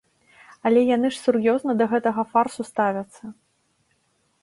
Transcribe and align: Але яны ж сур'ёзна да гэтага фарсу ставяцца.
Але 0.69 0.81
яны 0.95 1.07
ж 1.17 1.21
сур'ёзна 1.27 1.71
да 1.83 1.89
гэтага 1.93 2.21
фарсу 2.33 2.61
ставяцца. 2.73 3.23